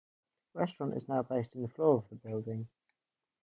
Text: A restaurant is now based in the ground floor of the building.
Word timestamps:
A 0.55 0.59
restaurant 0.61 0.95
is 0.95 1.07
now 1.07 1.21
based 1.21 1.53
in 1.53 1.61
the 1.61 1.67
ground 1.67 1.75
floor 1.75 1.97
of 1.99 2.09
the 2.09 2.15
building. 2.15 2.67